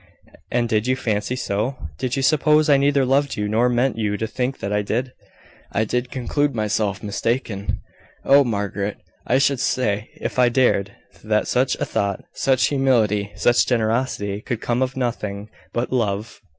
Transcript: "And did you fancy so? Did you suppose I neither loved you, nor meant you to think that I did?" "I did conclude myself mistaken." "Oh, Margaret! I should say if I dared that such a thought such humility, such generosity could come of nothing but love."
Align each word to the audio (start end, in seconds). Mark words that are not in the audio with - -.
"And 0.49 0.67
did 0.67 0.87
you 0.87 0.95
fancy 0.95 1.35
so? 1.35 1.77
Did 1.99 2.15
you 2.15 2.23
suppose 2.23 2.71
I 2.71 2.77
neither 2.77 3.05
loved 3.05 3.37
you, 3.37 3.47
nor 3.47 3.69
meant 3.69 3.99
you 3.99 4.17
to 4.17 4.25
think 4.25 4.57
that 4.57 4.73
I 4.73 4.81
did?" 4.81 5.13
"I 5.73 5.83
did 5.85 6.09
conclude 6.09 6.55
myself 6.55 7.03
mistaken." 7.03 7.81
"Oh, 8.25 8.43
Margaret! 8.43 8.97
I 9.27 9.37
should 9.37 9.59
say 9.59 10.09
if 10.15 10.39
I 10.39 10.49
dared 10.49 10.95
that 11.23 11.47
such 11.47 11.75
a 11.75 11.85
thought 11.85 12.23
such 12.33 12.69
humility, 12.69 13.31
such 13.35 13.67
generosity 13.67 14.41
could 14.41 14.59
come 14.59 14.81
of 14.81 14.97
nothing 14.97 15.51
but 15.71 15.93
love." 15.93 16.41